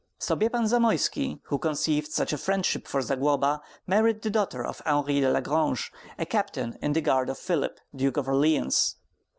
Sobiepan 0.19 0.65
Zamoyski, 0.65 1.39
who 1.43 1.59
conceived 1.59 2.11
such 2.11 2.33
a 2.33 2.37
friendship 2.39 2.87
for 2.87 3.03
Zagloba, 3.03 3.61
married 3.85 4.23
the 4.23 4.31
daughter 4.31 4.65
of 4.65 4.81
Henri 4.83 5.21
de 5.21 5.29
la 5.31 5.41
Grange, 5.41 5.91
a 6.17 6.25
captain 6.25 6.75
in 6.81 6.93
the 6.93 7.01
guard 7.01 7.29
of 7.29 7.37
Philip, 7.37 7.79
Duke 7.95 8.17
of 8.17 8.27
Orleans. 8.27 8.95